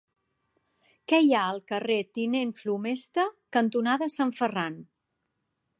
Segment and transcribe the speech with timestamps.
[1.11, 4.81] Què hi ha al carrer Tinent Flomesta cantonada Sant Ferran?